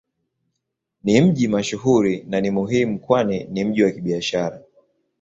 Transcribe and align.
Ni 1.03 1.21
mji 1.21 1.47
mashuhuri 1.47 2.23
na 2.29 2.41
ni 2.41 2.49
muhimu 2.51 2.99
kwani 2.99 3.43
ni 3.43 3.63
mji 3.65 3.83
wa 3.83 3.91
Kibiashara. 3.91 4.61